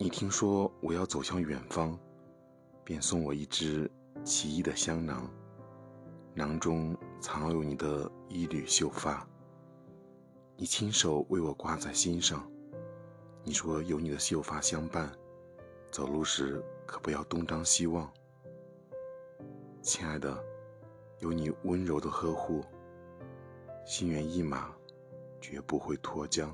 [0.00, 1.98] 你听说我要走向远方
[2.84, 3.90] 便送我一只
[4.22, 5.28] 奇异的香囊
[6.36, 9.28] 囊中藏有你的一缕秀发。
[10.56, 12.48] 你亲手为我挂在心上
[13.42, 15.10] 你说有你的秀发相伴
[15.90, 18.08] 走路时可不要东张西望。
[19.82, 20.40] 亲爱的
[21.18, 22.64] 有你温柔的呵护
[23.84, 24.72] 心猿意马
[25.40, 26.48] 绝不会脱缰。